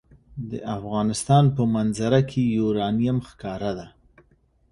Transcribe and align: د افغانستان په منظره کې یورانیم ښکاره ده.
د 0.49 0.51
افغانستان 0.77 1.43
په 1.55 1.63
منظره 1.75 2.21
کې 2.29 2.41
یورانیم 2.57 3.17
ښکاره 3.29 3.71
ده. 3.77 3.87